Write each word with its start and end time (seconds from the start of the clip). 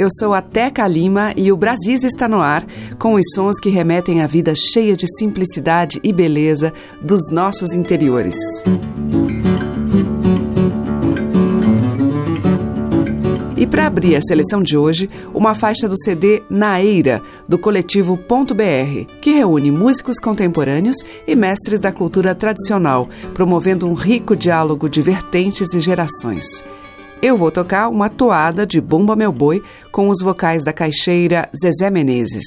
Eu 0.00 0.08
sou 0.18 0.32
a 0.32 0.40
Teca 0.40 0.88
Lima 0.88 1.34
e 1.36 1.52
o 1.52 1.56
Brasis 1.58 2.04
está 2.04 2.26
no 2.26 2.40
ar, 2.40 2.64
com 2.98 3.16
os 3.16 3.34
sons 3.34 3.60
que 3.60 3.68
remetem 3.68 4.22
à 4.22 4.26
vida 4.26 4.54
cheia 4.56 4.96
de 4.96 5.04
simplicidade 5.18 6.00
e 6.02 6.10
beleza 6.10 6.72
dos 7.02 7.30
nossos 7.30 7.74
interiores. 7.74 8.34
E 13.58 13.66
para 13.66 13.88
abrir 13.88 14.16
a 14.16 14.22
seleção 14.22 14.62
de 14.62 14.74
hoje, 14.74 15.10
uma 15.34 15.54
faixa 15.54 15.86
do 15.86 15.98
CD 15.98 16.42
Naeira, 16.48 17.20
do 17.46 17.58
coletivo 17.58 18.16
Ponto 18.16 18.54
BR, 18.54 19.04
que 19.20 19.32
reúne 19.32 19.70
músicos 19.70 20.18
contemporâneos 20.18 20.96
e 21.26 21.36
mestres 21.36 21.78
da 21.78 21.92
cultura 21.92 22.34
tradicional, 22.34 23.06
promovendo 23.34 23.86
um 23.86 23.92
rico 23.92 24.34
diálogo 24.34 24.88
de 24.88 25.02
vertentes 25.02 25.74
e 25.74 25.80
gerações. 25.80 26.64
Eu 27.22 27.36
vou 27.36 27.50
tocar 27.50 27.90
uma 27.90 28.08
toada 28.08 28.66
de 28.66 28.80
Bomba 28.80 29.14
Meu 29.14 29.30
Boi 29.30 29.62
com 29.92 30.08
os 30.08 30.22
vocais 30.22 30.64
da 30.64 30.72
caixeira 30.72 31.50
Zezé 31.54 31.90
Menezes. 31.90 32.46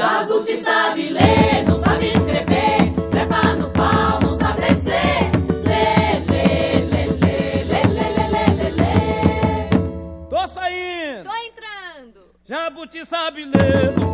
Jabuti 0.00 0.56
sabe 0.56 1.10
ler, 1.10 1.62
não 1.68 1.78
sabe 1.78 2.06
escrever, 2.06 2.90
trepa 3.10 3.52
no 3.54 3.68
pau, 3.68 4.18
não 4.22 4.32
sabe 4.34 4.62
descer. 4.62 5.30
Lê, 5.62 6.20
lê, 6.26 6.80
lê, 6.86 7.04
lê, 7.20 7.64
lê, 7.64 7.82
lê, 7.84 8.08
lê, 8.08 8.46
lê, 8.56 8.70
lê, 8.70 9.68
Tô 10.30 10.46
saindo! 10.46 11.24
Tô 11.24 11.34
entrando! 11.36 12.20
Jabuti 12.46 13.04
sabe 13.04 13.44
ler, 13.44 13.92
não 13.98 14.09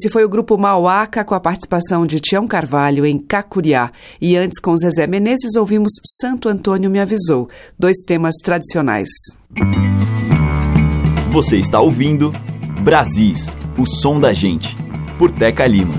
Esse 0.00 0.08
foi 0.08 0.24
o 0.24 0.30
grupo 0.30 0.56
Mauaca 0.56 1.22
com 1.22 1.34
a 1.34 1.40
participação 1.40 2.06
de 2.06 2.20
Tião 2.20 2.48
Carvalho 2.48 3.04
em 3.04 3.18
Cacuriá. 3.18 3.92
E 4.18 4.34
antes, 4.34 4.58
com 4.58 4.74
Zezé 4.74 5.06
Menezes, 5.06 5.56
ouvimos 5.56 5.92
Santo 6.18 6.48
Antônio 6.48 6.88
Me 6.88 6.98
Avisou, 6.98 7.50
dois 7.78 7.98
temas 8.06 8.34
tradicionais. 8.42 9.10
Você 11.30 11.58
está 11.58 11.80
ouvindo 11.80 12.32
Brasis, 12.80 13.54
o 13.76 13.84
som 13.84 14.18
da 14.18 14.32
gente, 14.32 14.74
por 15.18 15.30
Teca 15.30 15.66
Lima. 15.66 15.92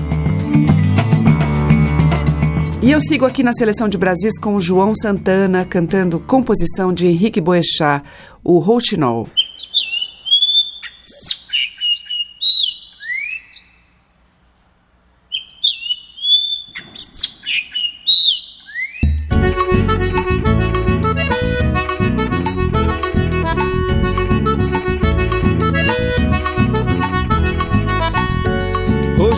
E 2.82 2.90
eu 2.90 3.00
sigo 3.00 3.24
aqui 3.24 3.44
na 3.44 3.52
seleção 3.52 3.88
de 3.88 3.96
Brasis 3.96 4.36
com 4.40 4.56
o 4.56 4.60
João 4.60 4.96
Santana 4.96 5.64
cantando 5.64 6.18
composição 6.18 6.92
de 6.92 7.06
Henrique 7.06 7.40
Boechat, 7.40 8.02
o 8.42 8.58
Rouxinol. 8.58 9.28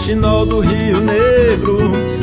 Roxinol 0.04 0.44
do 0.44 0.60
Rio 0.60 1.00
Negro, 1.00 1.78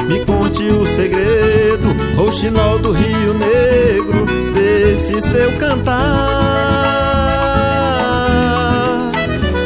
me 0.08 0.24
conte 0.24 0.62
o 0.66 0.86
segredo. 0.86 1.88
Roxinol 2.16 2.78
do 2.78 2.92
Rio 2.92 3.34
Negro, 3.34 4.24
desse 4.54 5.20
seu 5.20 5.58
cantar. 5.58 5.98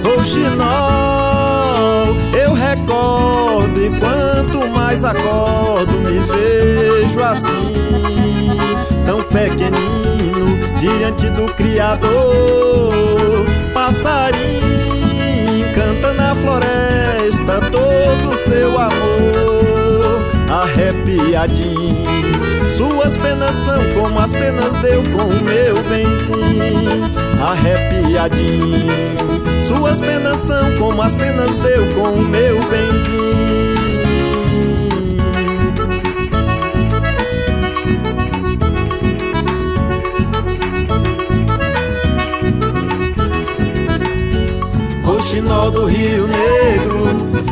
Roxinol, 0.02 0.56
eu 2.42 2.54
recordo 2.54 3.84
e 3.84 3.90
quanto 4.00 4.66
mais 4.70 5.04
acordo, 5.04 5.92
me 5.92 6.18
vejo 6.18 7.22
assim, 7.22 8.58
tão 9.06 9.22
pequenino 9.24 10.58
diante 10.78 11.30
do 11.32 11.54
Criador. 11.54 12.94
Passarinho 13.74 14.55
seu 18.66 18.80
amor 18.80 20.26
arrepiadinho. 20.50 22.06
Suas 22.76 23.16
penas 23.16 23.56
são 23.56 23.84
como 23.94 24.20
as 24.20 24.32
penas 24.32 24.74
deu 24.82 25.04
com 25.04 25.26
o 25.26 25.44
meu 25.44 25.76
benzinho, 25.84 27.04
arrepiadinho. 27.40 28.92
Suas 29.68 30.02
penas 30.02 30.40
são 30.40 30.78
como 30.78 31.02
as 31.02 31.14
penas 31.14 31.56
deu 31.58 31.86
com 31.94 32.10
o 32.10 32.22
meu 32.24 32.56
benzinho. 32.70 33.36
Roxinol 45.04 45.70
do 45.72 45.86
Rio 45.86 46.28
Negro, 46.28 46.95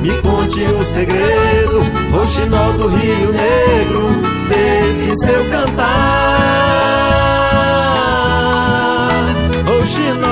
me 0.04 0.22
conte 0.22 0.62
o 0.62 0.84
segredo. 0.84 1.82
Roxinol 2.12 2.74
do 2.74 2.90
Rio 2.90 3.32
Negro, 3.32 4.22
desse 4.50 5.16
seu 5.24 5.50
cantar. 5.50 5.94
Roxinol, 9.66 10.28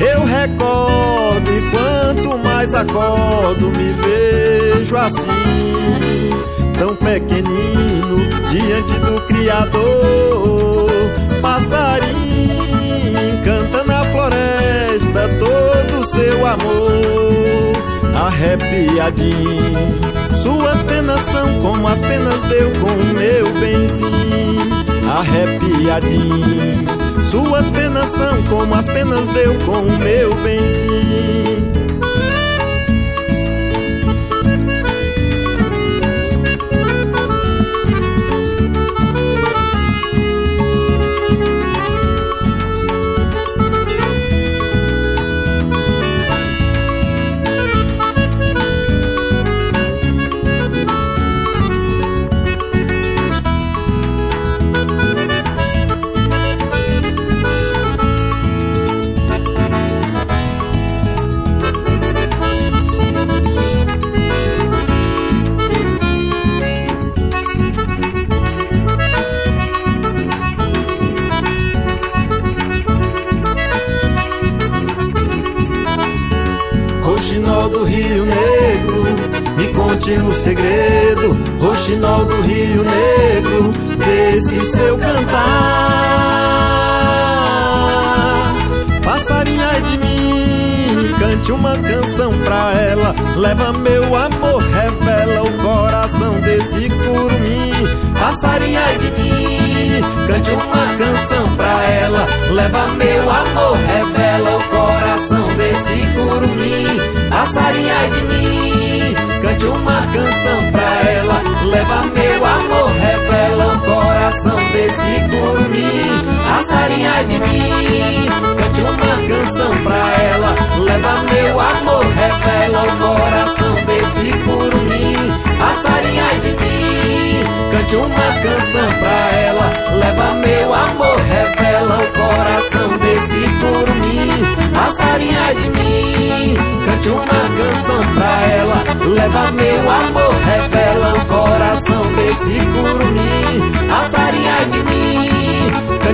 eu 0.00 0.24
recordo 0.24 1.52
e 1.52 1.60
quanto 1.70 2.36
mais 2.38 2.74
acordo, 2.74 3.70
me 3.70 3.92
vejo 3.92 4.96
assim, 4.96 6.30
tão 6.76 6.96
pequenino 6.96 8.26
diante 8.50 8.98
do 8.98 9.20
Criador. 9.22 10.90
Passarinho 11.40 13.40
canta 13.44 13.84
na 13.84 14.04
floresta 14.06 15.28
todo 15.38 16.04
seu 16.06 16.44
amor 16.44 17.79
arrepiadinho. 18.14 19.98
Suas 20.42 20.82
penas 20.82 21.20
são 21.20 21.60
como 21.60 21.86
as 21.88 22.00
penas 22.00 22.42
deu 22.42 22.70
com 22.80 22.90
o 22.90 23.14
meu 23.14 23.52
benzinho, 23.54 24.70
arrepiadinho. 25.10 26.84
Suas 27.30 27.70
penas 27.70 28.08
são 28.08 28.42
como 28.44 28.74
as 28.74 28.86
penas 28.86 29.28
deu 29.28 29.58
com 29.60 29.82
o 29.82 29.98
meu 29.98 30.34
benzinho. 30.36 31.19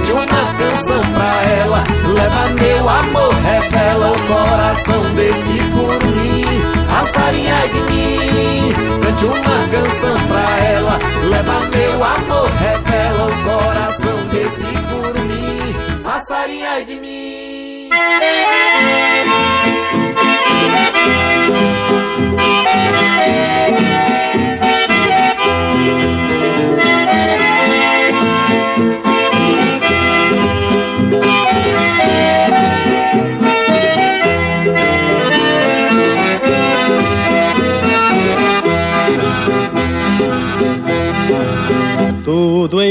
Cante 0.07 0.13
uma 0.13 0.45
canção 0.55 1.03
pra 1.13 1.43
ela. 1.43 1.85
Leva 2.15 2.49
meu 2.55 2.89
amor, 2.89 3.35
revela 3.35 4.13
o 4.13 4.19
coração 4.27 5.03
desse 5.15 5.59
curumim. 5.71 6.45
Passarinha 6.89 7.69
de 7.73 7.81
mim, 7.81 8.75
cante 9.03 9.25
uma 9.27 9.59
canção 9.69 10.17
pra 10.29 10.65
ela. 10.65 10.99
Leva 11.29 11.61
meu 11.75 12.05
amor, 12.05 12.51
revela 12.53 13.27
o 13.27 13.33
coração 13.43 14.17
desse 14.31 14.65
curumim. 14.65 15.75
Passarinha 16.05 16.85
de 16.85 16.95
mim. 16.97 17.91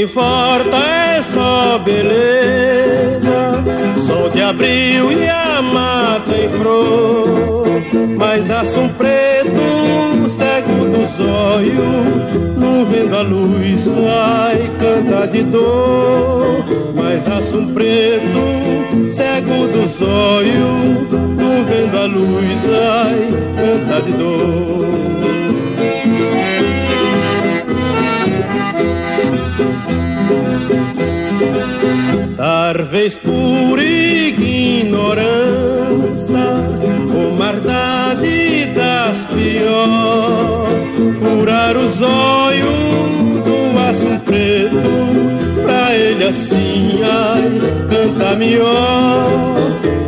Volta 0.04 0.76
é 0.76 1.22
só 1.22 1.78
beleza, 1.78 3.64
sol 3.96 4.28
de 4.28 4.42
abril 4.42 5.10
e 5.10 5.28
a 5.28 5.62
mata 5.62 6.36
em 6.36 6.48
flor. 6.50 7.66
Mas 8.18 8.50
assum 8.50 8.88
preto, 8.90 10.28
cego 10.28 10.84
dos 10.86 11.18
olhos, 11.20 12.58
não 12.58 12.84
vendo 12.84 13.16
a 13.16 13.22
luz, 13.22 13.86
ai, 13.88 14.70
canta 14.78 15.26
de 15.28 15.42
dor. 15.44 16.64
Mas 16.94 17.28
assum 17.28 17.72
preto, 17.72 19.08
cego 19.08 19.66
dos 19.66 20.00
olhos, 20.02 21.10
não 21.10 21.64
vendo 21.64 21.98
a 21.98 22.04
luz, 22.06 22.68
ai, 22.68 23.28
canta 23.56 24.02
de 24.02 24.12
dor. 24.12 25.25
Talvez 32.96 33.18
por 33.18 33.78
ignorância 33.78 35.26
ou 37.14 37.32
maldade 37.36 38.64
das 38.74 39.26
pior 39.26 40.66
Furar 41.18 41.76
os 41.76 42.00
olhos 42.00 43.44
do 43.44 43.78
aço 43.78 44.18
preto 44.24 44.80
Pra 45.62 45.94
ele 45.94 46.24
assim, 46.24 47.02
ai, 47.04 47.60
canta 47.86 48.34
melhor. 48.34 49.28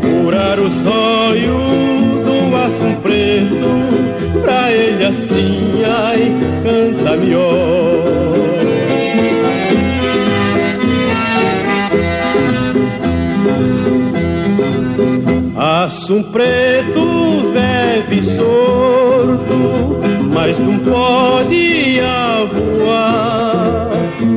Furar 0.00 0.59
os 0.59 0.87
olhos 0.87 2.25
do 2.25 2.57
aço 2.57 2.97
preto 3.02 4.40
Pra 4.40 4.73
ele 4.73 5.04
assim, 5.04 5.83
ai, 5.85 6.33
canta 6.64 7.18
melhor 7.18 7.88
Aço 16.09 16.25
preto 16.33 17.53
vive 17.53 18.23
sordo, 18.23 20.00
mas 20.33 20.59
não 20.59 20.79
pode 20.79 22.00
voar. 22.50 23.91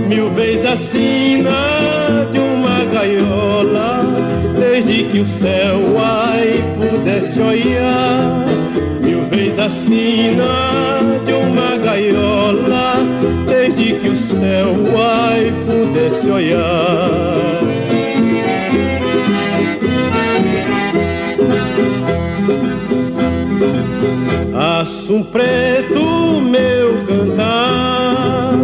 Mil 0.09 0.29
vezes 0.31 0.65
assina 0.65 2.27
de 2.29 2.39
uma 2.39 2.83
gaiola, 2.91 4.01
desde 4.59 5.05
que 5.05 5.19
o 5.19 5.25
céu 5.25 5.79
ai 5.97 6.61
pudesse 6.77 7.39
olhar. 7.39 8.45
Mil 9.01 9.21
vezes 9.27 9.57
assina 9.57 10.99
de 11.25 11.31
uma 11.31 11.77
gaiola, 11.77 12.97
desde 13.47 13.93
que 13.93 14.09
o 14.09 14.17
céu 14.17 14.75
ai 14.97 15.53
pudesse 15.65 16.29
olhar. 16.29 18.00
Aço 24.81 25.23
preto, 25.25 26.41
meu 26.41 27.05
cantar 27.05 28.55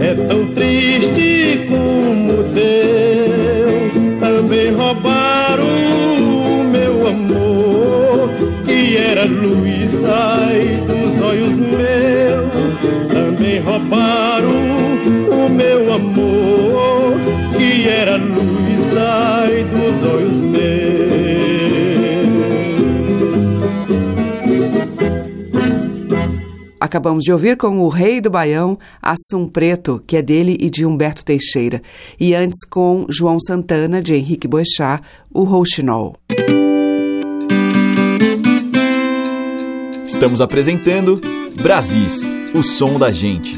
é 0.00 0.14
tão 0.14 0.46
triste 0.52 1.66
como 1.68 2.44
teu. 2.54 3.90
Também 4.20 4.70
roubaram 4.72 5.64
o 5.64 6.62
meu 6.62 7.08
amor, 7.08 8.30
que 8.64 8.96
era 8.96 9.24
luz 9.24 10.00
ai, 10.04 10.84
dos 10.86 11.20
olhos 11.20 11.56
meus. 11.56 12.52
Também 13.12 13.58
roubaram 13.58 14.50
o 15.36 15.48
meu 15.48 15.92
amor, 15.92 17.16
que 17.58 17.88
era 17.88 18.18
luz 18.18 18.29
Acabamos 26.90 27.22
de 27.22 27.32
ouvir 27.32 27.56
com 27.56 27.78
o 27.78 27.88
Rei 27.88 28.20
do 28.20 28.28
Baião, 28.28 28.76
Assum 29.00 29.46
Preto, 29.46 30.02
que 30.04 30.16
é 30.16 30.22
dele 30.22 30.58
e 30.58 30.68
de 30.68 30.84
Humberto 30.84 31.24
Teixeira. 31.24 31.80
E 32.18 32.34
antes 32.34 32.66
com 32.68 33.06
João 33.08 33.38
Santana, 33.38 34.02
de 34.02 34.12
Henrique 34.12 34.48
Boechat, 34.48 35.00
o 35.32 35.44
Rouxinol. 35.44 36.16
Estamos 40.04 40.40
apresentando 40.40 41.20
Brasis, 41.62 42.24
o 42.52 42.60
som 42.64 42.98
da 42.98 43.12
gente. 43.12 43.54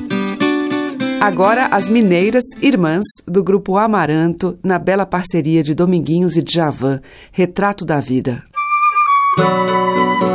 Agora, 1.18 1.68
as 1.68 1.88
mineiras 1.88 2.45
irmãs 2.61 3.05
do 3.27 3.42
grupo 3.42 3.79
Amaranto, 3.79 4.59
na 4.62 4.79
bela 4.79 5.07
parceria 5.07 5.62
de 5.62 5.75
Dominguinhos 5.75 6.37
e 6.37 6.42
Djavan, 6.42 7.01
Retrato 7.33 7.87
da 7.87 7.99
Vida. 7.99 8.42
Esse 9.38 10.32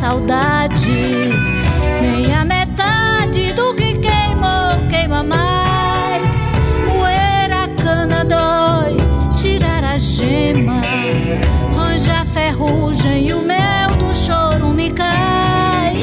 saudade. 0.00 1.02
Nem 2.00 2.34
a 2.34 2.42
metade 2.42 3.52
do 3.52 3.74
que 3.74 3.98
queimou 3.98 4.88
queima 4.88 5.22
mais. 5.22 6.50
Moer 6.88 7.52
a 7.52 7.68
cana 7.82 8.24
dói, 8.24 8.96
tirar 9.34 9.84
a 9.84 9.98
gema, 9.98 10.80
ranja 11.76 12.20
a 12.22 12.24
ferrugem 12.24 13.28
e 13.28 13.34
o 13.34 13.42
mel 13.42 13.90
do 13.98 14.14
choro 14.14 14.68
me 14.70 14.90
cai. 14.90 15.96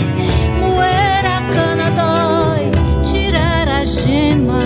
Moer 0.59 1.25
a 1.25 1.41
cana 1.55 1.89
dói, 1.89 2.71
tirar 3.01 3.67
a 3.67 3.83
gema, 3.83 4.59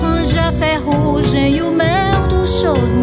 ranja 0.00 0.48
a 0.48 0.52
ferrugem 0.52 1.56
e 1.56 1.62
o 1.62 1.72
mel 1.72 2.28
do 2.28 2.46
choro 2.46 2.95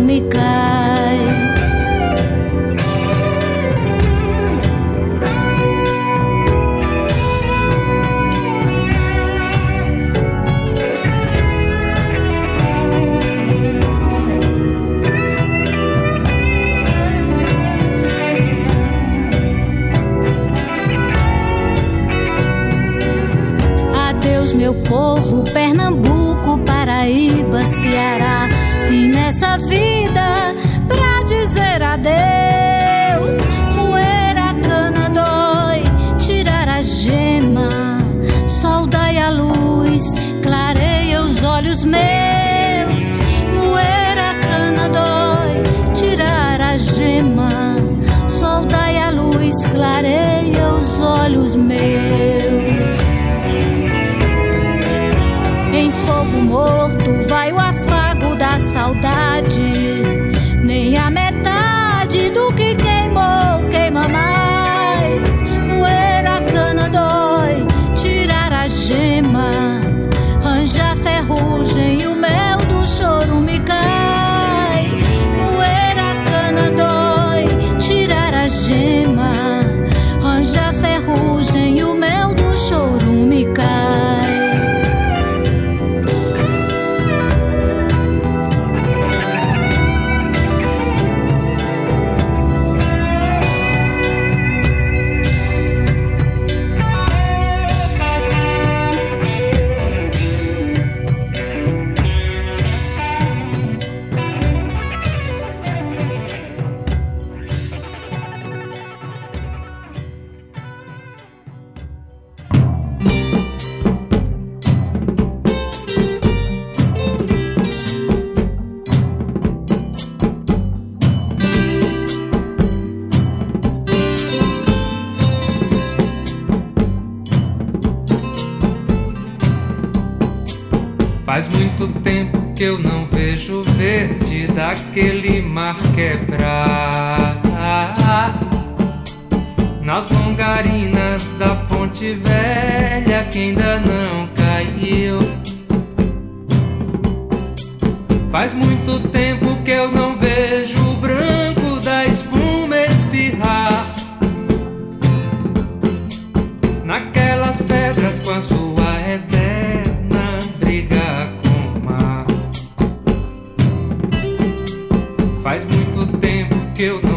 tempo 166.05 166.55
que 166.75 166.83
eu 166.83 166.99
tô 167.01 167.12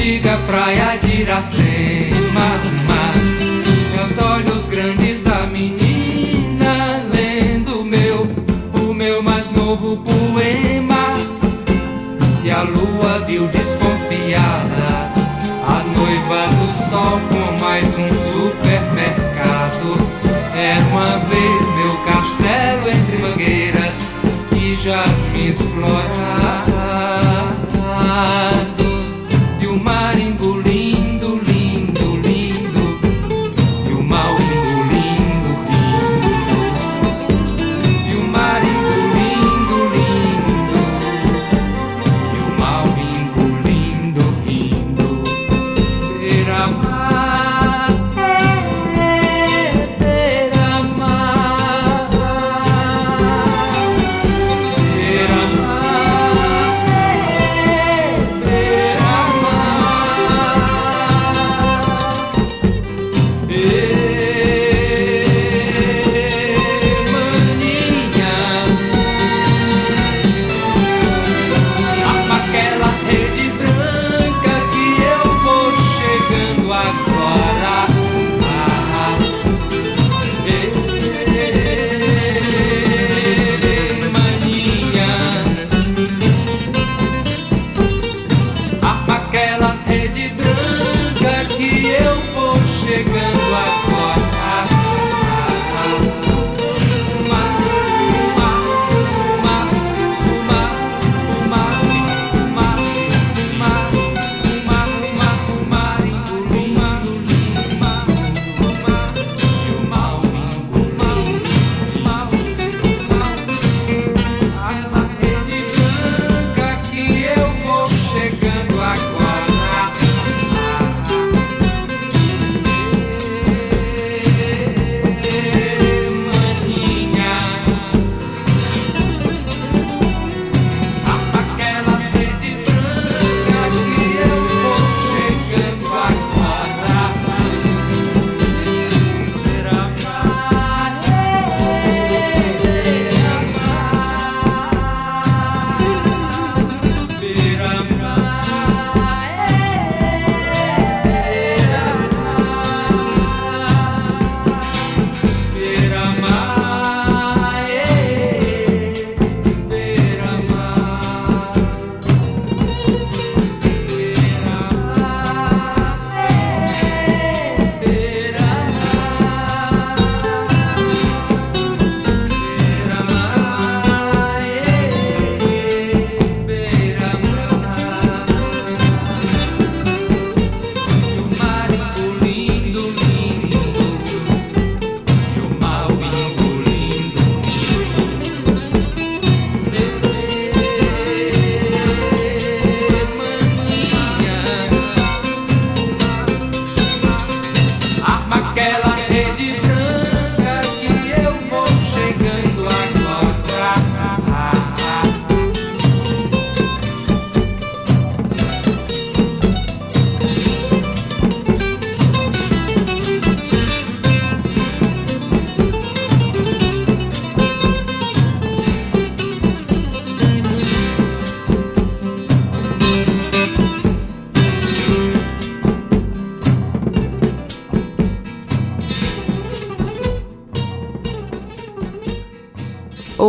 diga 0.00 0.38
praia 0.46 0.96
de 0.96 1.20
Iracema, 1.20 2.48
mar. 2.86 3.14
Meus 3.94 4.18
olhos 4.18 4.64
grandes 4.64 5.22
da 5.22 5.46
menina, 5.46 7.04
lendo 7.12 7.84
meu, 7.84 8.26
o 8.82 8.94
meu 8.94 9.22
mais 9.22 9.50
novo 9.50 9.98
poema. 9.98 11.12
E 12.42 12.50
a 12.50 12.62
lua 12.62 13.26
viu 13.28 13.46
desconfiada 13.48 15.12
a 15.66 15.84
noiva 15.84 16.46
do 16.46 16.68
sol 16.68 17.20
com 17.28 17.64
mais 17.64 17.86
um 17.98 18.08
supermercado. 18.08 19.98
Era 20.54 20.80
uma 20.86 21.18
vez 21.28 21.60
meu 21.76 21.94
castelo 22.06 22.88
entre 22.88 23.18
mangueiras 23.18 24.08
e 24.56 24.76
jasmins 24.76 25.60
floradas. 25.60 26.59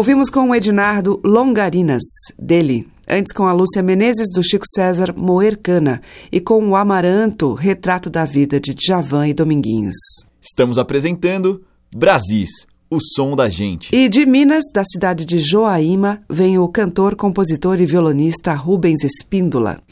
Ouvimos 0.02 0.32
com 0.32 0.50
o 0.50 0.56
Ednardo 0.56 1.22
Longarinas, 1.24 2.02
dele. 2.36 2.88
Antes 3.08 3.32
com 3.32 3.46
a 3.46 3.52
Lúcia 3.52 3.84
Menezes, 3.84 4.32
do 4.34 4.42
Chico 4.42 4.66
César, 4.74 5.14
Moer 5.16 5.60
Cana. 5.62 6.02
E 6.32 6.42
com 6.42 6.68
o 6.68 6.76
Amaranto, 6.76 7.54
Retrato 7.54 8.10
da 8.10 8.26
Vida, 8.26 8.60
de 8.60 8.74
Djavan 8.74 9.28
e 9.28 9.34
Dominguinhos. 9.36 9.94
Estamos 10.42 10.80
apresentando 10.80 11.62
Brasis, 11.96 12.50
o 12.90 12.98
som 13.00 13.36
da 13.36 13.48
gente. 13.48 13.96
E 13.96 14.10
de 14.10 14.26
Minas, 14.26 14.64
da 14.74 14.84
cidade 14.84 15.24
de 15.24 15.40
Joaíma, 15.40 16.24
vem 16.28 16.58
o 16.58 16.68
cantor, 16.68 17.16
compositor 17.16 17.80
e 17.80 17.86
violonista 17.86 18.56
Rubens 18.56 19.04
Espíndola. 19.04 19.84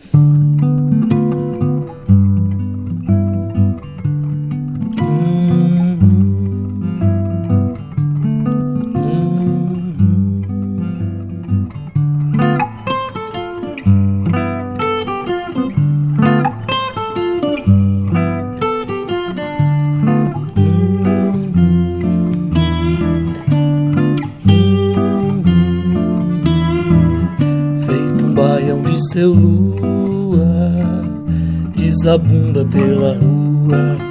Desabunda 32.09 32.65
pela 32.65 33.13
rua. 33.13 34.08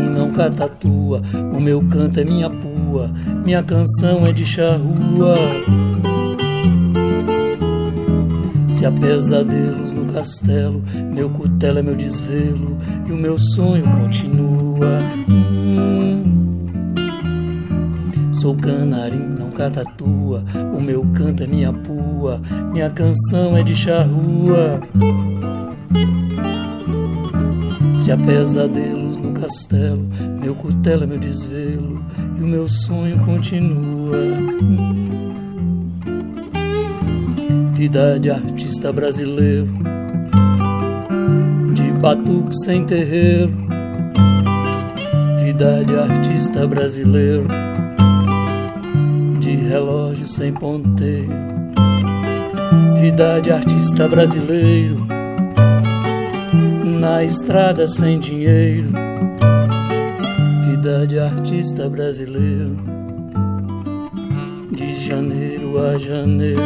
Canarim, 0.00 0.08
não 0.08 0.30
catatua. 0.30 1.22
O 1.52 1.60
meu 1.60 1.82
canto 1.88 2.20
é 2.20 2.24
minha 2.24 2.48
pua, 2.48 3.10
minha 3.44 3.62
canção 3.62 4.26
é 4.26 4.32
de 4.32 4.44
charrua. 4.46 5.36
Se 8.68 8.86
há 8.86 8.92
pesadelos 8.92 9.92
no 9.92 10.06
castelo, 10.06 10.82
meu 11.12 11.28
cutelo 11.28 11.80
é 11.80 11.82
meu 11.82 11.94
desvelo 11.94 12.78
e 13.06 13.12
o 13.12 13.16
meu 13.16 13.36
sonho 13.38 13.84
continua. 14.00 14.98
Hum. 15.28 16.22
Sou 18.32 18.54
canarim, 18.54 19.36
não 19.38 19.50
catatua. 19.50 20.42
O 20.72 20.80
meu 20.80 21.04
canto 21.14 21.42
é 21.42 21.46
minha 21.46 21.72
pua, 21.72 22.40
minha 22.72 22.88
canção 22.88 23.56
é 23.56 23.62
de 23.62 23.76
charrua. 23.76 24.80
Se 28.10 28.14
há 28.14 28.18
pesadelos 28.18 29.20
no 29.20 29.30
castelo, 29.30 30.04
meu 30.42 30.52
cutelo 30.56 31.04
é 31.04 31.06
meu 31.06 31.16
desvelo 31.16 32.04
e 32.36 32.42
o 32.42 32.46
meu 32.48 32.68
sonho 32.68 33.16
continua. 33.24 34.16
Vida 37.72 38.18
de 38.18 38.28
artista 38.28 38.92
brasileiro, 38.92 39.68
de 41.72 41.92
batuque 42.00 42.52
sem 42.64 42.84
terreiro. 42.84 43.54
Vida 45.44 45.84
de 45.84 45.94
artista 45.94 46.66
brasileiro 46.66 47.46
de 49.38 49.54
relógio 49.54 50.26
sem 50.26 50.52
ponteiro, 50.52 51.30
vida 53.00 53.40
de 53.40 53.52
artista 53.52 54.08
brasileiro, 54.08 55.19
na 57.00 57.24
estrada 57.24 57.88
sem 57.88 58.20
dinheiro, 58.20 58.90
vida 60.66 61.06
de 61.06 61.18
artista 61.18 61.88
brasileiro, 61.88 62.76
de 64.70 65.08
janeiro 65.08 65.82
a 65.82 65.96
janeiro, 65.96 66.60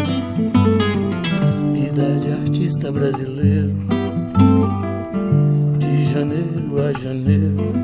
vida 1.73 2.19
de 2.19 2.33
artista 2.33 2.91
brasileiro, 2.91 3.75
de 5.79 6.05
janeiro 6.13 6.83
a 6.83 6.93
janeiro. 6.99 7.84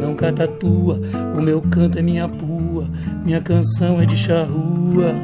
Não 0.00 0.14
catatua. 0.14 1.00
O 1.36 1.40
meu 1.40 1.60
canto 1.60 1.98
é 1.98 2.02
minha 2.02 2.28
pua, 2.28 2.84
minha 3.24 3.40
canção 3.40 4.00
é 4.00 4.06
de 4.06 4.16
charrua. 4.16 5.14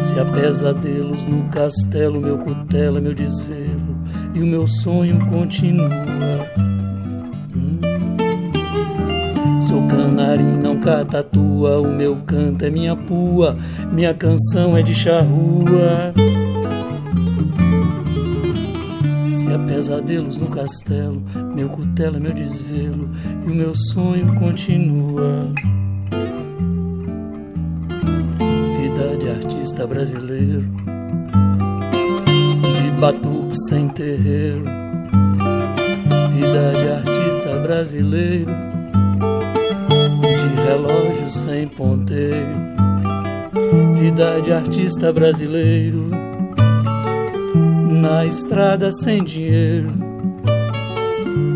Se 0.00 0.18
há 0.20 0.24
pesadelos 0.24 1.26
no 1.26 1.44
castelo, 1.48 2.20
meu 2.20 2.38
cutelo 2.38 2.98
é 2.98 3.00
meu 3.00 3.14
desvelo 3.14 3.98
e 4.34 4.42
o 4.42 4.46
meu 4.46 4.66
sonho 4.66 5.18
continua. 5.26 5.90
Hum. 7.54 7.80
Sou 9.60 9.86
canarim, 9.88 10.58
não 10.58 10.78
catatua. 10.78 11.80
O 11.80 11.90
meu 11.90 12.16
canto 12.26 12.64
é 12.64 12.70
minha 12.70 12.94
pua, 12.94 13.56
minha 13.92 14.14
canção 14.14 14.76
é 14.76 14.82
de 14.82 14.94
charrua. 14.94 16.14
Pesadelos 19.76 20.38
no 20.38 20.46
castelo, 20.48 21.22
meu 21.54 21.68
cutelo 21.68 22.16
é 22.16 22.20
meu 22.20 22.32
desvelo 22.32 23.10
e 23.46 23.50
o 23.50 23.54
meu 23.54 23.74
sonho 23.74 24.34
continua. 24.36 25.52
Vida 28.80 29.18
de 29.18 29.28
artista 29.28 29.86
brasileiro, 29.86 30.64
de 32.74 32.90
batuque 32.98 33.54
sem 33.68 33.86
terreiro. 33.90 34.64
Vida 36.32 36.72
de 36.72 36.88
artista 36.88 37.58
brasileiro, 37.58 38.52
de 40.22 40.62
relógio 40.62 41.30
sem 41.30 41.68
ponteiro. 41.68 42.56
Vida 43.98 44.40
de 44.40 44.54
artista 44.54 45.12
brasileiro 45.12 46.25
na 48.06 48.24
estrada 48.24 48.92
sem 48.92 49.24
dinheiro. 49.24 49.90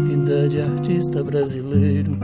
Vida 0.09 0.49
de 0.49 0.61
artista 0.61 1.23
brasileiro, 1.23 2.19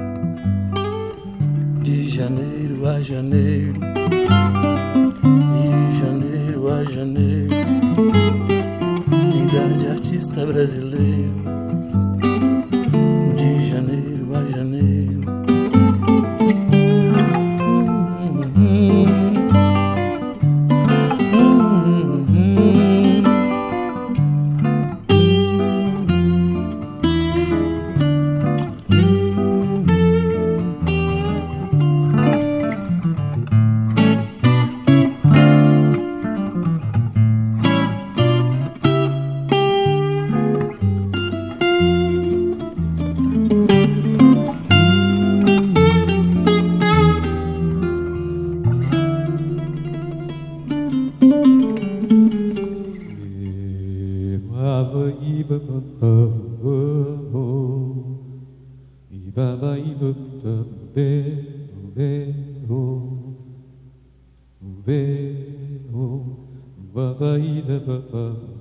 de 1.81 2.11
janeiro 2.11 2.89
a 2.89 3.01
janeiro, 3.01 3.81
de 5.55 5.99
janeiro 6.01 6.73
a 6.73 6.85
janeiro. 6.85 7.51
Vida 9.33 9.79
de 9.79 9.87
artista 9.87 10.45
brasileiro, 10.45 11.46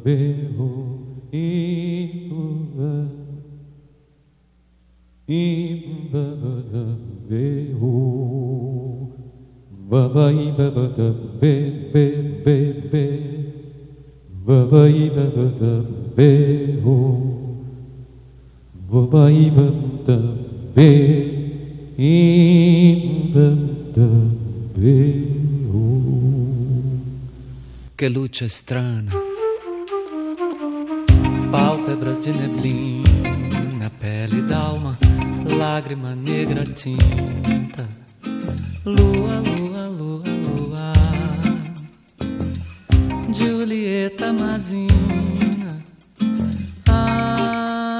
beho 0.04 0.70
imba 1.32 2.94
imba 5.28 6.26
beho 7.30 7.94
baba 9.90 10.26
imba 10.32 10.68
be 11.42 11.54
be 11.92 12.06
be 12.44 12.58
be 12.92 13.06
baba 14.46 14.84
imba 14.90 15.26
beho 16.16 16.98
baba 18.92 19.24
imba 19.32 19.68
be 20.76 20.90
Che 27.98 28.10
luce 28.10 28.50
strana, 28.50 29.10
pálpebras 31.50 32.20
de 32.20 32.32
neblina, 32.34 33.90
pele 33.98 34.44
d'alma, 34.44 34.98
lágrima 35.58 36.14
negra 36.14 36.62
tinta, 36.64 37.88
lua, 38.84 39.40
lua, 39.40 39.88
lua, 39.88 40.30
lua, 40.44 40.92
Julieta 43.32 44.34
Mazina, 44.34 45.82
a 46.90 47.96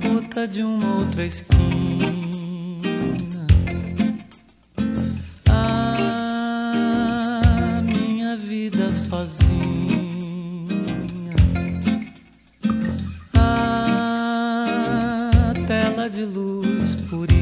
puta 0.00 0.48
de 0.48 0.64
uma 0.64 0.96
outra 0.96 1.24
esquina. 1.24 2.35
De 16.16 16.24
luz 16.24 16.94
puríssima. 17.10 17.36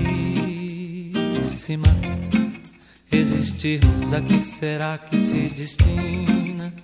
Existirmos 3.09 4.13
a 4.13 4.21
que 4.21 4.41
será 4.41 4.99
que 4.99 5.21
se 5.21 5.49
destina? 5.49 6.75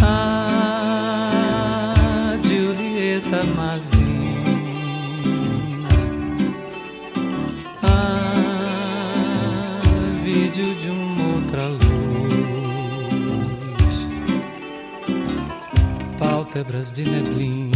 A 0.00 1.18
Julieta 2.42 3.44
Mazina. 3.54 4.06
Ah, 7.82 8.32
vídeo 10.24 10.74
de 10.76 10.88
uma 10.88 11.34
outra 11.34 11.68
luz. 11.68 11.86
Pálpebras 16.18 16.90
de 16.90 17.04
neblina, 17.04 17.75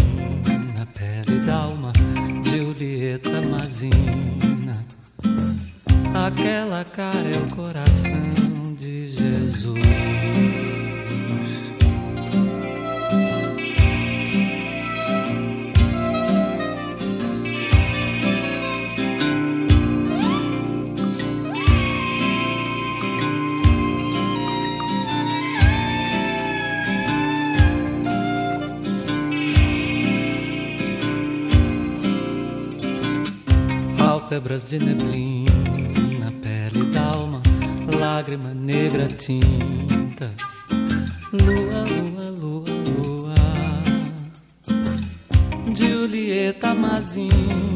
Julieta 3.10 3.42
Mazina. 3.42 4.86
Aquela 6.14 6.84
cara 6.84 7.28
é 7.28 7.38
o 7.38 7.56
coração 7.56 8.39
Pálpebras 34.30 34.70
de 34.70 34.78
neblina, 34.78 36.30
pele 36.40 36.84
d'alma, 36.92 37.42
lágrima 37.98 38.54
negra 38.54 39.08
tinta. 39.08 40.30
Lua, 41.32 41.82
lua, 41.90 42.30
lua, 42.30 42.70
lua. 43.02 43.34
Julieta 45.74 46.76
Mazina, 46.76 47.69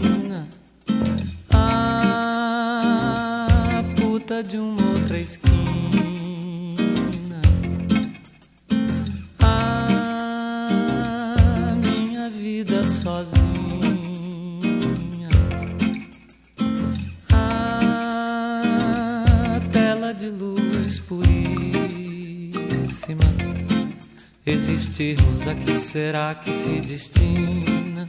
será 25.95 26.35
que 26.35 26.53
se 26.53 26.81
destina? 26.81 28.09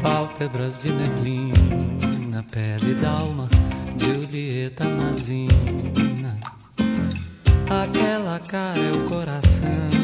Pálpebras 0.03 0.79
de 0.79 0.91
neblina, 0.93 2.45
pele 2.51 2.93
d'alma, 3.01 3.49
Julieta 3.97 4.83
Mazina. 4.89 6.39
Aquela 7.67 8.39
cara 8.39 8.79
é 8.79 8.91
o 8.91 9.09
coração 9.09 10.00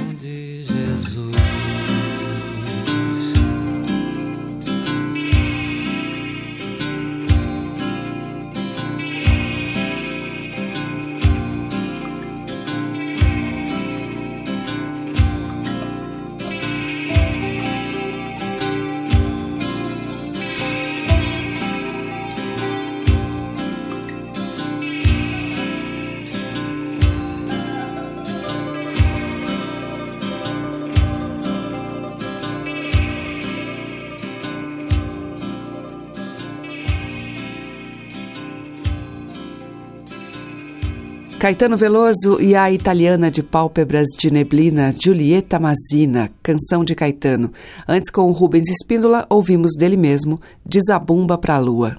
Caetano 41.40 41.78
Veloso 41.78 42.42
e 42.42 42.56
a 42.56 42.72
italiana 42.72 43.30
de 43.30 43.44
pálpebras 43.44 44.08
de 44.18 44.34
neblina, 44.34 44.92
Giulietta 44.92 45.60
Mazina, 45.60 46.32
canção 46.42 46.84
de 46.84 46.96
Caetano. 46.96 47.54
Antes, 47.88 48.10
com 48.10 48.24
o 48.24 48.32
Rubens 48.32 48.68
Espíndola, 48.70 49.24
ouvimos 49.30 49.74
dele 49.78 49.96
mesmo, 49.96 50.42
Desabumba 50.66 51.38
pra 51.38 51.60
Lua. 51.60 51.96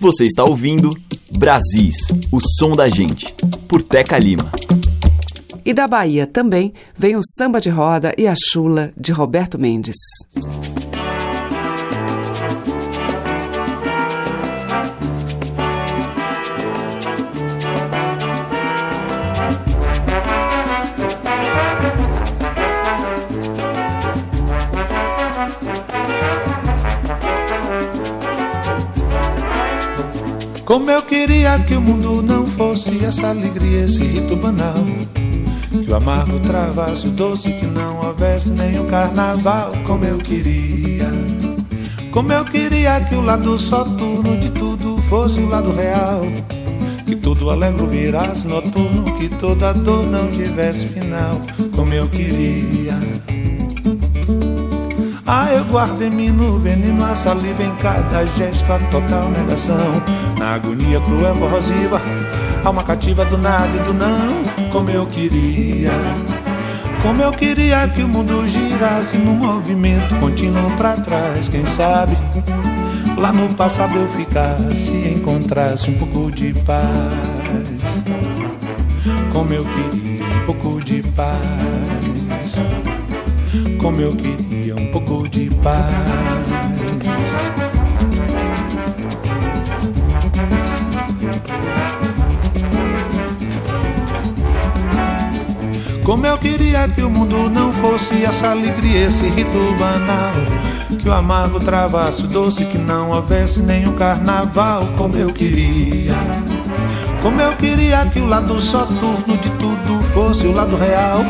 Você 0.00 0.24
está 0.24 0.42
ouvindo 0.42 0.90
Brasis, 1.38 1.96
o 2.32 2.40
som 2.58 2.72
da 2.72 2.88
gente, 2.88 3.32
por 3.68 3.82
Teca 3.82 4.18
Lima. 4.18 4.50
E 5.64 5.72
da 5.72 5.86
Bahia 5.86 6.26
também 6.26 6.74
vem 6.98 7.14
o 7.14 7.22
Samba 7.22 7.60
de 7.60 7.70
Roda 7.70 8.12
e 8.18 8.26
a 8.26 8.34
Chula, 8.36 8.92
de 8.96 9.12
Roberto 9.12 9.60
Mendes. 9.60 9.96
Como 30.72 30.90
eu 30.90 31.02
queria 31.02 31.58
que 31.58 31.74
o 31.74 31.82
mundo 31.82 32.22
não 32.22 32.46
fosse 32.46 33.04
essa 33.04 33.28
alegria, 33.28 33.84
esse 33.84 34.02
rito 34.04 34.34
banal. 34.34 34.82
Que 35.70 35.90
o 35.90 35.94
amargo 35.94 36.40
travasse 36.40 37.08
o 37.08 37.10
doce, 37.10 37.52
que 37.52 37.66
não 37.66 37.98
houvesse 37.98 38.48
nenhum 38.48 38.86
carnaval. 38.86 39.72
Como 39.86 40.02
eu 40.02 40.16
queria, 40.16 41.10
como 42.10 42.32
eu 42.32 42.42
queria 42.46 43.02
que 43.02 43.14
o 43.14 43.20
lado 43.20 43.58
soturno 43.58 44.38
de 44.38 44.50
tudo 44.50 44.96
fosse 45.10 45.40
o 45.40 45.46
lado 45.46 45.72
real. 45.72 46.22
Que 47.04 47.16
todo 47.16 47.50
alegro 47.50 47.86
virasse 47.86 48.46
noturno, 48.46 49.14
que 49.18 49.28
toda 49.28 49.74
dor 49.74 50.10
não 50.10 50.28
tivesse 50.28 50.88
final, 50.88 51.38
como 51.76 51.92
eu 51.92 52.08
queria. 52.08 52.96
Ah, 55.34 55.50
eu 55.50 55.64
guardo 55.64 56.02
em 56.02 56.10
mim 56.10 56.28
no 56.28 56.58
veneno 56.58 57.02
a 57.02 57.14
saliva 57.14 57.62
em 57.62 57.74
cada 57.76 58.26
gesto, 58.36 58.70
a 58.70 58.78
total 58.90 59.30
negação. 59.30 60.02
Na 60.38 60.56
agonia 60.56 61.00
cruel, 61.00 61.34
corrosiva, 61.36 61.98
alma 62.62 62.84
cativa 62.84 63.24
do 63.24 63.38
nada 63.38 63.74
e 63.74 63.80
do 63.80 63.94
não, 63.94 64.68
como 64.70 64.90
eu 64.90 65.06
queria. 65.06 65.90
Como 67.00 67.22
eu 67.22 67.32
queria 67.32 67.88
que 67.88 68.02
o 68.02 68.08
mundo 68.08 68.46
girasse 68.46 69.16
num 69.16 69.36
movimento 69.36 70.14
contínuo 70.20 70.70
pra 70.76 70.98
trás, 70.98 71.48
quem 71.48 71.64
sabe? 71.64 72.14
Lá 73.16 73.32
no 73.32 73.54
passado 73.54 73.96
eu 73.96 74.10
ficasse 74.10 74.92
e 74.92 75.14
encontrasse 75.14 75.90
um 75.92 75.94
pouco 75.94 76.30
de 76.30 76.52
paz. 76.60 76.84
Como 79.32 79.50
eu 79.50 79.64
queria 79.64 80.26
um 80.26 80.44
pouco 80.44 80.84
de 80.84 81.02
paz. 81.02 81.40
Como 83.80 83.98
eu 83.98 84.14
queria 84.14 84.61
pouco 84.92 85.26
de 85.26 85.48
paz. 85.62 85.90
Como 96.04 96.26
eu 96.26 96.36
queria 96.36 96.88
que 96.88 97.00
o 97.02 97.08
mundo 97.08 97.48
não 97.48 97.72
fosse 97.72 98.24
essa 98.24 98.50
alegria, 98.50 99.06
esse 99.06 99.26
rito 99.28 99.74
banal. 99.78 100.32
Que 101.00 101.08
o 101.08 101.12
amargo 101.12 101.58
travasse 101.58 102.24
o 102.24 102.26
doce, 102.26 102.66
que 102.66 102.76
não 102.76 103.10
houvesse 103.10 103.60
nenhum 103.60 103.94
carnaval. 103.94 104.86
Como 104.96 105.16
eu 105.16 105.32
queria. 105.32 106.14
Como 107.22 107.40
eu 107.40 107.56
queria 107.56 108.04
que 108.06 108.20
o 108.20 108.26
lado 108.26 108.60
soturno 108.60 109.38
de 109.38 109.50
tudo 109.52 110.02
fosse 110.12 110.46
o 110.46 110.52
lado 110.52 110.76
real. 110.76 111.24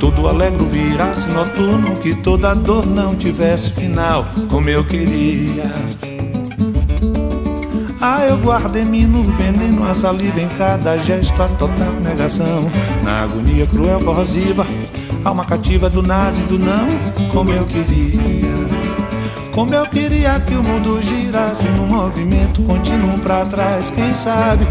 Todo 0.00 0.26
alegro 0.26 0.64
virasse 0.64 1.28
noturno, 1.28 1.94
que 1.96 2.14
toda 2.14 2.54
dor 2.54 2.86
não 2.86 3.14
tivesse 3.14 3.70
final. 3.70 4.26
Como 4.48 4.68
eu 4.68 4.82
queria. 4.84 5.70
Ah, 8.00 8.24
eu 8.24 8.38
guardo 8.38 8.76
em 8.76 8.84
mim 8.86 9.04
no 9.04 9.22
veneno 9.22 9.86
a 9.86 9.92
saliva 9.92 10.40
em 10.40 10.48
cada 10.48 10.96
gesto, 10.96 11.40
a 11.42 11.48
total 11.48 11.92
negação. 12.02 12.70
Na 13.04 13.24
agonia 13.24 13.66
cruel, 13.66 14.00
corrosiva, 14.00 14.66
alma 15.22 15.44
cativa 15.44 15.90
do 15.90 16.02
nada 16.02 16.34
e 16.38 16.42
do 16.44 16.58
não, 16.58 17.28
como 17.30 17.52
eu 17.52 17.66
queria. 17.66 18.49
Como 19.60 19.74
eu 19.74 19.86
queria 19.88 20.40
que 20.40 20.54
o 20.54 20.62
mundo 20.62 21.02
girasse 21.02 21.68
num 21.76 21.86
movimento 21.86 22.62
contínuo 22.62 23.18
pra 23.18 23.44
trás, 23.44 23.90
quem 23.90 24.14
sabe? 24.14 24.66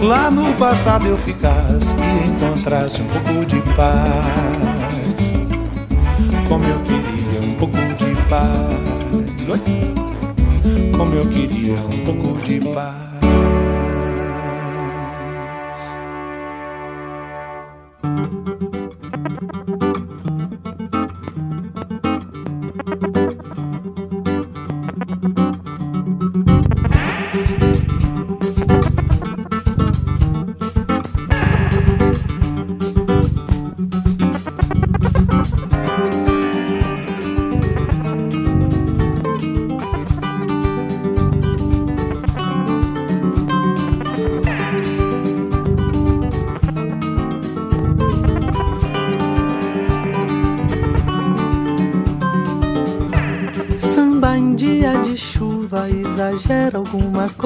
Lá 0.00 0.30
no 0.30 0.50
passado 0.54 1.06
eu 1.06 1.18
ficasse 1.18 1.94
e 1.94 2.28
encontrasse 2.28 3.02
um 3.02 3.06
pouco 3.08 3.44
de 3.44 3.60
paz. 3.76 4.24
Como 6.48 6.64
eu 6.64 6.80
queria 6.80 7.40
um 7.42 7.54
pouco 7.56 7.76
de 7.76 8.14
paz. 8.30 8.78
Como 10.96 11.14
eu 11.14 11.28
queria 11.28 11.74
um 11.74 12.04
pouco 12.06 12.40
de 12.40 12.60
paz. 12.72 13.04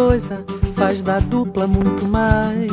Coisa, 0.09 0.43
faz 0.75 1.03
da 1.03 1.19
dupla 1.19 1.67
muito 1.67 2.07
mais. 2.09 2.73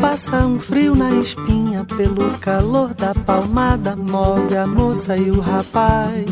Passa 0.00 0.38
um 0.38 0.58
frio 0.58 0.96
na 0.96 1.12
espinha 1.12 1.84
pelo 1.96 2.28
calor 2.38 2.92
da 2.94 3.14
palmada, 3.14 3.94
move 3.94 4.56
a 4.56 4.66
moça 4.66 5.16
e 5.16 5.30
o 5.30 5.38
rapaz. 5.38 6.24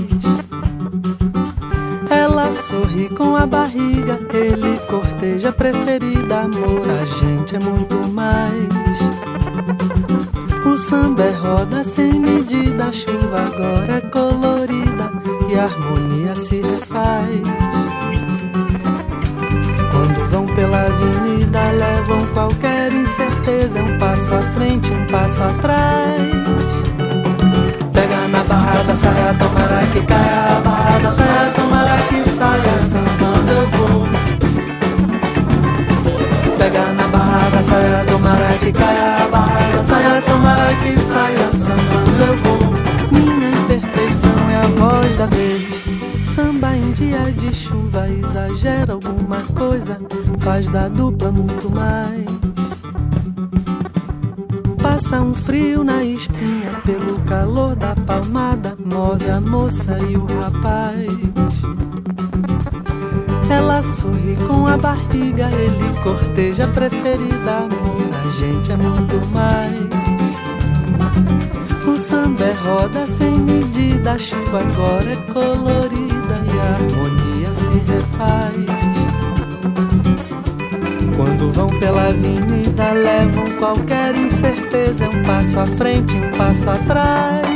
Ela 2.10 2.52
sorri 2.52 3.08
com 3.10 3.36
a 3.36 3.46
barriga, 3.46 4.18
ele 4.34 4.76
corteja 4.88 5.52
preferida, 5.52 6.40
amor, 6.40 6.82
a 6.90 7.04
gente 7.04 7.54
é 7.54 7.60
muito 7.60 8.08
mais. 8.08 8.98
O 10.66 10.76
samba 10.76 11.22
é 11.22 11.30
roda 11.30 11.84
sem 11.84 12.18
medida, 12.18 12.86
a 12.86 12.92
chuva 12.92 13.42
agora 13.42 13.98
é 13.98 14.00
colorida 14.00 15.12
e 15.48 15.54
a 15.54 15.62
harmonia 15.62 16.34
se 16.34 16.60
refaz. 16.60 17.87
Levam 21.78 22.18
qualquer 22.34 22.92
incerteza, 22.92 23.80
um 23.80 23.98
passo 23.98 24.34
à 24.34 24.40
frente, 24.40 24.92
um 24.92 25.06
passo 25.06 25.42
atrás. 25.42 26.20
Pega 27.92 28.28
na 28.28 28.42
barra 28.44 28.82
da 28.82 28.96
saia, 28.96 29.34
tomara 29.38 29.86
que 29.92 30.00
caia 30.02 30.56
a 30.56 30.60
barra 30.60 30.98
da 30.98 31.12
saia, 31.12 31.52
tomara 31.56 31.98
que 32.08 32.30
saia, 32.30 32.78
sambando 32.90 33.52
eu 33.52 33.68
vou. 33.68 34.08
Pega 36.58 36.92
na 36.92 37.08
barra 37.08 37.48
da 37.50 37.62
saia, 37.62 38.04
tomara 38.06 38.58
que 38.58 38.72
caia 38.72 39.24
a 39.24 39.28
barra 39.28 39.72
da 39.72 39.82
saia, 39.82 40.22
tomara 40.22 40.74
que 40.82 40.98
saia, 40.98 41.48
sambando 41.52 42.24
eu 42.26 42.36
vou. 42.38 42.58
Minha 43.12 43.50
imperfeição 43.50 44.50
é 44.50 44.56
a 44.56 44.66
voz 44.78 45.16
da 45.16 45.26
vez. 45.26 45.67
Dia 46.98 47.30
de 47.30 47.54
chuva 47.54 48.08
exagera 48.08 48.94
alguma 48.94 49.40
coisa, 49.56 50.00
faz 50.40 50.66
da 50.68 50.88
dupla 50.88 51.30
muito 51.30 51.70
mais. 51.70 52.26
Passa 54.82 55.20
um 55.20 55.32
frio 55.32 55.84
na 55.84 56.02
espinha 56.02 56.72
pelo 56.84 57.20
calor 57.20 57.76
da 57.76 57.94
palmada, 57.94 58.76
move 58.84 59.30
a 59.30 59.40
moça 59.40 59.96
e 60.10 60.16
o 60.16 60.26
rapaz. 60.40 61.08
Ela 63.48 63.80
sorri 63.80 64.36
com 64.48 64.66
a 64.66 64.76
barriga, 64.76 65.48
ele 65.52 65.94
corteja 66.02 66.64
a 66.64 66.68
preferida, 66.68 67.58
amor, 67.58 68.10
a 68.26 68.30
gente 68.30 68.72
é 68.72 68.76
muito 68.76 69.24
mais. 69.28 69.78
O 71.86 71.96
samba 71.96 72.42
é 72.42 72.52
roda 72.54 73.06
sem 73.06 73.38
medida, 73.38 74.14
a 74.14 74.18
chuva 74.18 74.58
agora 74.58 75.12
é 75.12 75.16
colorida 75.32 76.07
a 76.58 76.74
harmonia 76.74 77.54
se 77.54 77.90
refaz. 77.90 78.68
Quando 81.16 81.52
vão 81.52 81.68
pela 81.80 82.08
avenida, 82.08 82.92
levam 82.92 83.44
qualquer 83.58 84.14
incerteza, 84.14 85.08
um 85.08 85.22
passo 85.22 85.58
à 85.58 85.66
frente, 85.66 86.16
um 86.16 86.30
passo 86.30 86.70
atrás. 86.70 87.46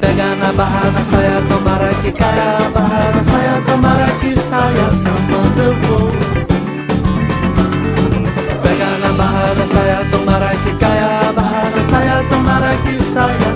Pega 0.00 0.34
na 0.36 0.52
barra 0.52 0.90
da 0.90 1.04
saia, 1.04 1.42
tomara 1.48 1.94
que 2.02 2.12
caia 2.12 2.56
a 2.56 2.70
barra 2.70 3.10
da 3.12 3.20
saia, 3.20 3.62
tomara 3.66 4.06
que 4.18 4.36
saia, 4.36 4.90
sambando 4.90 5.62
eu 5.62 5.74
vou. 5.74 6.10
Pega 8.62 8.98
na 9.06 9.12
barra 9.12 9.54
da 9.54 9.66
saia, 9.66 10.06
tomara 10.10 10.48
que 10.48 10.74
caia 10.78 11.28
a 11.28 11.32
barra 11.32 11.70
da 11.70 11.82
saia, 11.90 12.24
tomara 12.30 12.76
que 12.78 13.02
saia, 13.02 13.54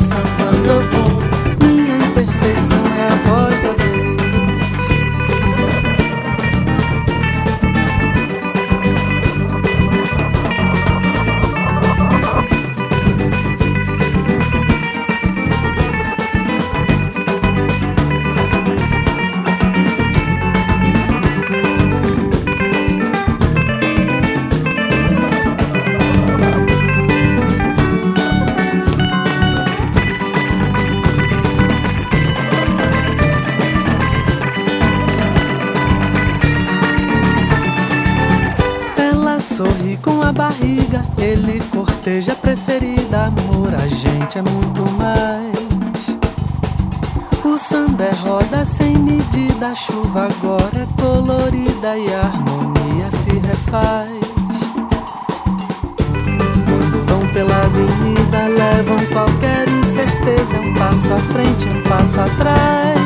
é 44.39 44.43
muito 44.43 44.91
mais. 44.99 45.55
O 47.45 47.57
samba 47.57 48.05
é 48.05 48.13
roda 48.15 48.65
sem 48.65 48.97
medida, 48.99 49.69
a 49.69 49.75
chuva 49.77 50.27
agora 50.27 50.83
é 50.83 51.01
colorida 51.01 51.97
e 51.97 52.13
a 52.13 52.21
harmonia 52.21 53.11
se 53.13 53.39
refaz. 53.39 54.11
Quando 56.65 57.07
vão 57.07 57.29
pela 57.33 57.63
avenida, 57.63 58.49
levam 58.49 58.99
qualquer 59.13 59.69
incerteza. 59.69 60.59
Um 60.59 60.75
passo 60.75 61.13
à 61.13 61.19
frente, 61.33 61.69
um 61.69 61.83
passo 61.83 62.21
atrás. 62.21 62.99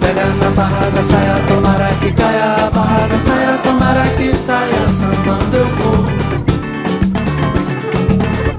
Pega 0.00 0.26
na 0.26 0.50
barra 0.50 0.90
da 0.90 1.02
saia, 1.04 1.46
tomara 1.46 1.94
que 2.00 2.12
caia 2.12 2.66
a 2.66 2.70
barra 2.70 3.06
da 3.06 3.18
saia, 3.18 3.58
tomara 3.58 4.08
que 4.16 4.34
saia, 4.34 4.88
sambando 4.88 5.56
eu 5.56 5.66
vou. 5.76 6.11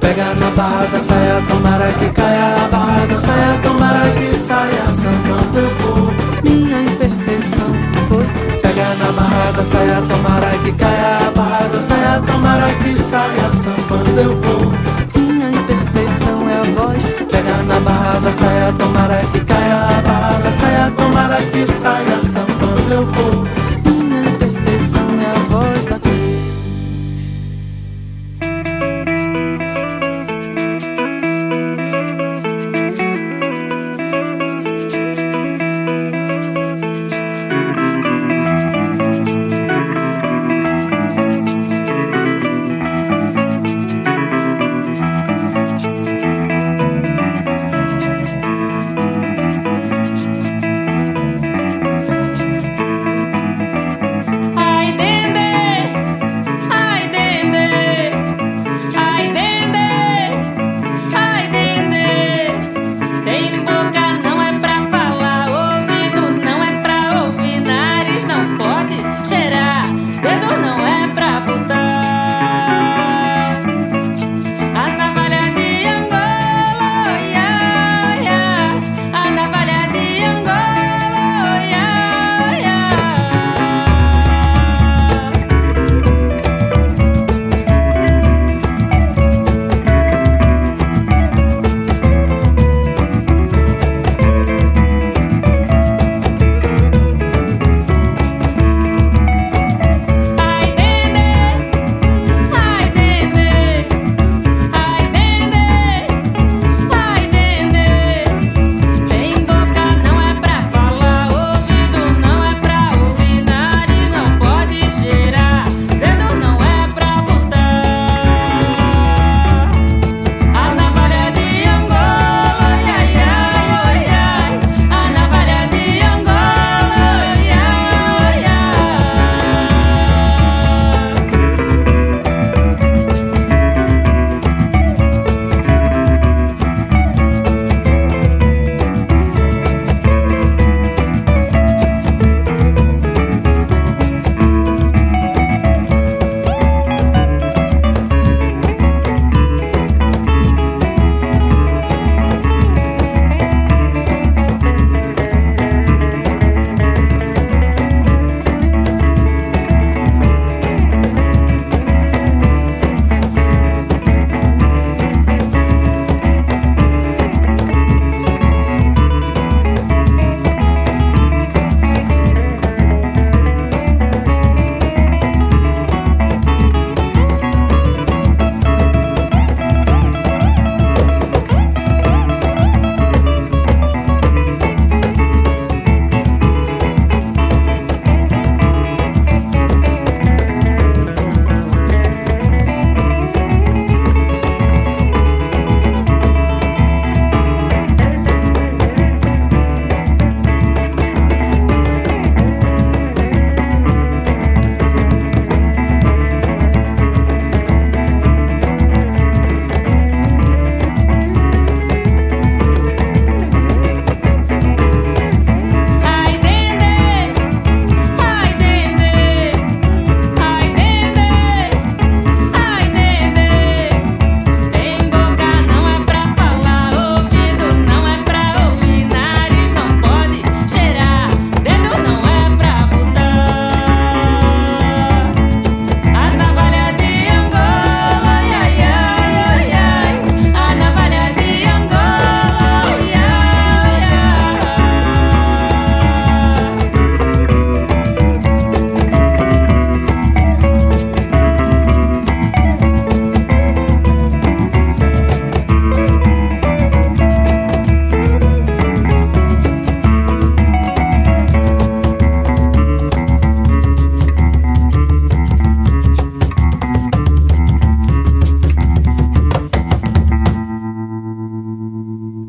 Pega 0.04 0.34
na 0.36 0.50
barra 0.50 0.86
da 0.92 1.00
saia, 1.00 1.42
tomara 1.48 1.88
que 1.94 2.10
caia 2.10 2.66
a 2.66 2.68
barra 2.68 3.20
saia, 3.26 3.60
tomara 3.64 4.10
que 4.10 4.36
saia, 4.36 4.86
sambando 4.92 5.58
eu 5.58 5.70
vou. 5.76 6.14
Minha 6.44 6.82
imperfeição 6.82 7.70
foi. 8.10 8.26
Pega 8.62 8.96
na 8.96 9.12
barra 9.14 9.52
da 9.54 9.64
saia, 9.64 10.02
tomara 10.02 10.50
que 10.62 10.74
caia 10.74 11.20
a 11.26 11.32
barra 11.32 11.82
saia, 11.88 12.22
tomara 12.28 12.68
que 12.84 12.98
saia, 13.02 13.50
sambando 13.64 14.20
eu 14.20 14.36
vou. 14.42 14.74
Minha 15.16 15.50
imperfeição 15.50 16.50
é 16.50 16.58
a 16.58 16.64
voz. 16.76 17.04
Pega 17.32 17.64
na 17.64 17.80
barra 17.80 18.20
da 18.20 18.32
saia, 18.34 18.74
tomara 18.78 19.22
que 19.32 19.40
caia 19.40 19.84
a 19.88 20.02
barra 20.02 20.52
saia, 20.60 20.92
tomara 20.98 21.38
que 21.44 21.66
saia, 21.72 22.20
sambando 22.20 22.94
eu 22.94 23.06
vou. 23.06 23.44
Minha 23.86 24.20
imperfeição 24.20 25.08
é 25.22 25.32
a 25.32 25.40
voz 25.50 25.83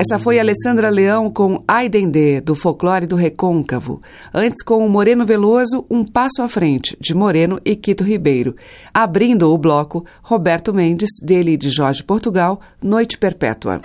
Essa 0.07 0.19
foi 0.19 0.39
Alessandra 0.39 0.91
Leão 0.91 1.31
com 1.31 1.63
Ai 1.67 1.89
Dendê, 1.89 2.39
do 2.39 2.53
folclore 2.53 3.07
do 3.07 3.15
Recôncavo. 3.15 4.03
Antes, 4.31 4.61
com 4.61 4.85
o 4.85 4.89
Moreno 4.89 5.25
Veloso, 5.25 5.83
Um 5.89 6.05
Passo 6.05 6.43
à 6.43 6.47
Frente, 6.47 6.95
de 7.01 7.15
Moreno 7.15 7.59
e 7.65 7.75
Quito 7.75 8.03
Ribeiro. 8.03 8.55
Abrindo 8.93 9.51
o 9.51 9.57
bloco, 9.57 10.05
Roberto 10.21 10.71
Mendes, 10.71 11.09
dele 11.23 11.53
e 11.53 11.57
de 11.57 11.71
Jorge 11.71 12.03
Portugal, 12.03 12.61
Noite 12.79 13.17
Perpétua. 13.17 13.81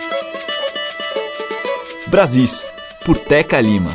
Brasis, 2.09 2.67
por 3.07 3.19
Teca 3.19 3.59
Lima. 3.59 3.91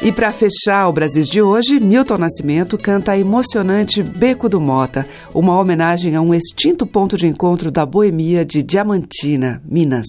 E 0.00 0.12
para 0.12 0.30
fechar 0.30 0.86
o 0.86 0.92
Brasis 0.92 1.28
de 1.28 1.42
hoje, 1.42 1.80
Milton 1.80 2.18
Nascimento 2.18 2.78
canta 2.78 3.10
a 3.10 3.18
emocionante 3.18 4.04
Beco 4.04 4.48
do 4.48 4.60
Mota, 4.60 5.04
uma 5.34 5.58
homenagem 5.58 6.14
a 6.14 6.20
um 6.20 6.32
extinto 6.32 6.86
ponto 6.86 7.16
de 7.16 7.26
encontro 7.26 7.72
da 7.72 7.84
boemia 7.84 8.44
de 8.44 8.62
Diamantina, 8.62 9.60
Minas. 9.68 10.06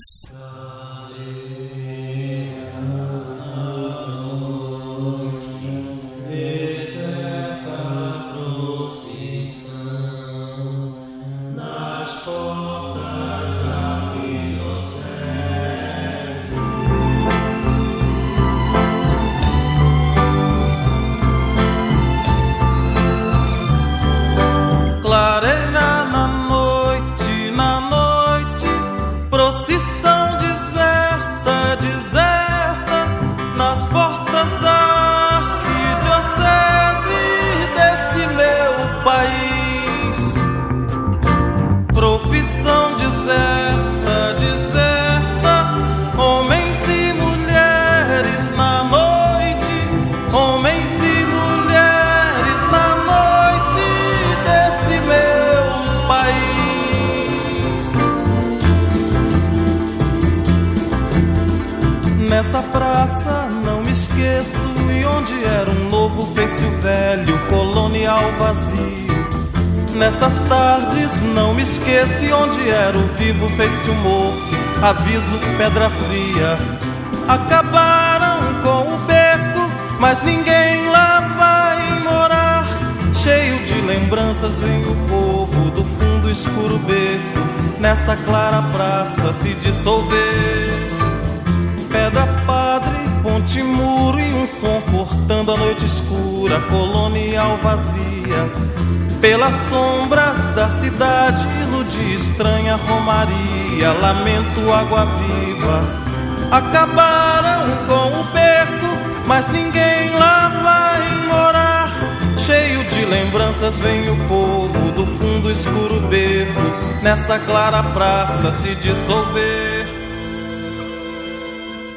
Lembranças 113.08 113.78
vem 113.78 114.10
o 114.10 114.16
povo 114.28 114.92
do 114.92 115.06
fundo 115.06 115.52
escuro 115.52 116.00
beco, 116.08 117.04
nessa 117.04 117.40
clara 117.40 117.84
praça 117.84 118.54
se 118.54 118.76
dissolver. 118.76 119.88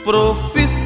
Profissão 0.05 0.80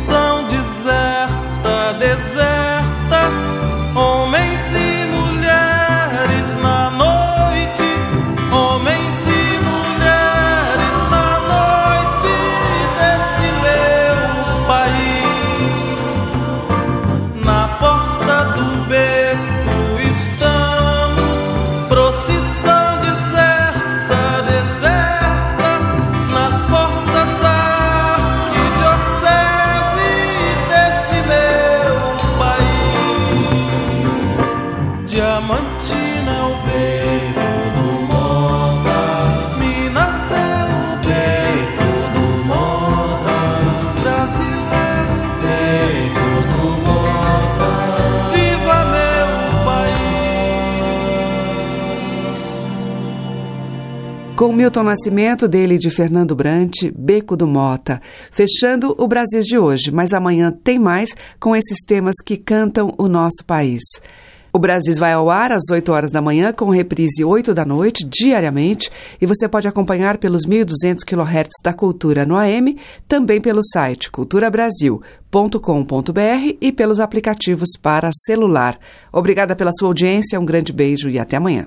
Milton 54.55 54.85
Nascimento, 54.85 55.49
dele 55.49 55.77
de 55.77 55.91
Fernando 55.91 56.35
Brant, 56.35 56.85
Beco 56.97 57.37
do 57.37 57.47
Mota. 57.47 58.01
Fechando 58.31 58.95
o 58.97 59.09
Brasil 59.09 59.41
de 59.41 59.59
hoje, 59.59 59.91
mas 59.91 60.13
amanhã 60.13 60.53
tem 60.53 60.79
mais 60.79 61.11
com 61.41 61.57
esses 61.57 61.79
temas 61.87 62.15
que 62.25 62.37
cantam 62.37 62.95
o 62.97 63.09
nosso 63.09 63.45
país. 63.45 63.83
O 64.53 64.59
Brasil 64.59 64.95
vai 64.95 65.13
ao 65.13 65.29
ar 65.29 65.51
às 65.51 65.65
8 65.69 65.91
horas 65.91 66.13
da 66.13 66.23
manhã, 66.23 66.53
com 66.53 66.71
reprise 66.71 67.25
8 67.25 67.53
da 67.53 67.65
noite, 67.65 68.07
diariamente, 68.09 68.89
e 69.21 69.27
você 69.27 69.49
pode 69.49 69.67
acompanhar 69.67 70.19
pelos 70.19 70.47
1.200 70.47 70.99
kHz 71.05 71.49
da 71.61 71.73
Cultura 71.73 72.25
no 72.25 72.37
AM, 72.37 72.79
também 73.09 73.41
pelo 73.41 73.65
site 73.65 74.13
culturabrasil.com.br 74.13 76.57
e 76.61 76.71
pelos 76.71 77.01
aplicativos 77.01 77.71
para 77.83 78.11
celular. 78.25 78.79
Obrigada 79.13 79.57
pela 79.57 79.73
sua 79.77 79.89
audiência, 79.89 80.39
um 80.39 80.45
grande 80.45 80.73
beijo 80.73 81.09
e 81.09 81.19
até 81.19 81.37
amanhã. 81.37 81.67